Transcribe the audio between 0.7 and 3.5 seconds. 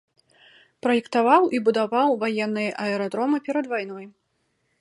Праектаваў і будаваў ваенныя аэрадромы